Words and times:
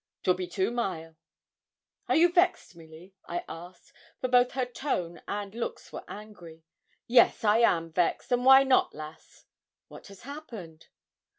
''Twill 0.23 0.35
be 0.37 0.47
two 0.47 0.71
mile.' 0.71 1.15
'Are 2.09 2.15
you 2.15 2.31
vexed, 2.31 2.75
Milly?' 2.75 3.13
I 3.27 3.43
asked, 3.47 3.93
for 4.19 4.29
both 4.29 4.53
her 4.53 4.65
tone 4.65 5.21
and 5.27 5.53
looks 5.53 5.93
were 5.93 6.03
angry. 6.07 6.63
'Yes, 7.05 7.43
I 7.43 7.59
am 7.59 7.91
vexed; 7.91 8.31
and 8.31 8.43
why 8.43 8.63
not 8.63 8.95
lass?' 8.95 9.45
'What 9.89 10.07
has 10.07 10.23
happened?' 10.23 10.87